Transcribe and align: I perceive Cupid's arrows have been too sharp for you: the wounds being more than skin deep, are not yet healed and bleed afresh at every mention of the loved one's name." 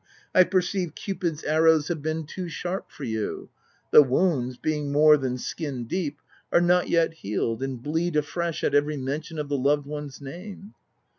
I 0.33 0.45
perceive 0.45 0.95
Cupid's 0.95 1.43
arrows 1.43 1.87
have 1.89 2.01
been 2.01 2.25
too 2.25 2.49
sharp 2.49 2.89
for 2.89 3.03
you: 3.03 3.49
the 3.91 4.01
wounds 4.01 4.57
being 4.57 4.91
more 4.91 5.15
than 5.15 5.37
skin 5.37 5.83
deep, 5.83 6.21
are 6.51 6.59
not 6.59 6.89
yet 6.89 7.13
healed 7.13 7.61
and 7.61 7.79
bleed 7.79 8.15
afresh 8.15 8.63
at 8.63 8.73
every 8.73 8.97
mention 8.97 9.37
of 9.37 9.47
the 9.47 9.57
loved 9.57 9.85
one's 9.85 10.19
name." 10.19 10.73